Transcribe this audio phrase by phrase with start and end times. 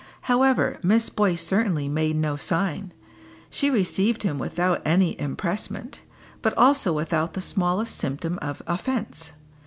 [0.21, 2.91] However, Miss Boyce certainly made no sign.
[3.51, 5.99] She received him without any empressement,
[6.41, 9.33] but also without the smallest symptom of offence.